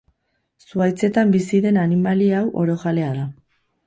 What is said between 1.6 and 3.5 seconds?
den animali hau orojalea da.